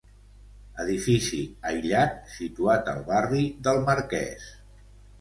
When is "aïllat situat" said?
1.73-2.93